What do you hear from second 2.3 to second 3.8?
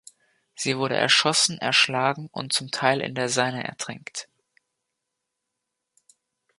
und zum Teil in der Seine